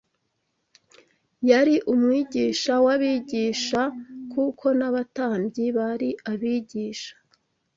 Yari 1.49 1.75
Umwigisha 1.93 2.73
w’abigisha, 2.85 3.81
kuko 4.33 4.65
n’abatambyi 4.79 5.65
bari 5.77 6.09
abigisha 6.31 7.13